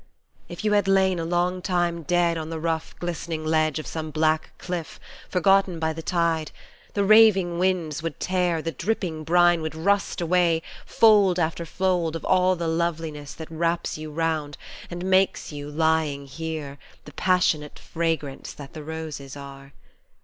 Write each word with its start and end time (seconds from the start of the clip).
If 0.49 0.65
you 0.65 0.71
had 0.71 0.87
lain 0.87 1.19
A 1.19 1.25
long 1.25 1.61
time 1.61 2.01
dead 2.01 2.35
on 2.35 2.49
the 2.49 2.59
rough, 2.59 2.95
glistening 2.97 3.45
ledge 3.45 3.77
Of 3.77 3.85
some 3.85 4.09
black 4.09 4.49
cliff, 4.57 4.99
forgotten 5.29 5.77
by 5.77 5.93
the 5.93 6.01
tide, 6.01 6.49
The 6.95 7.03
raving 7.05 7.59
winds 7.59 8.01
would 8.01 8.19
tear, 8.19 8.63
the 8.63 8.71
dripping 8.71 9.23
brine 9.23 9.61
would 9.61 9.75
rust 9.75 10.19
away 10.19 10.63
Fold 10.87 11.37
after 11.37 11.67
fold 11.67 12.15
of 12.15 12.25
all 12.25 12.55
the 12.55 12.67
loveliness 12.67 13.35
That 13.35 13.51
wraps 13.51 13.95
you 13.99 14.09
round, 14.11 14.57
and 14.89 15.05
makes 15.05 15.51
you, 15.51 15.69
lying 15.69 16.25
here, 16.25 16.79
The 17.05 17.13
passionate 17.13 17.77
fragrance 17.77 18.53
that 18.53 18.73
the 18.73 18.83
roses 18.83 19.37
are. 19.37 19.71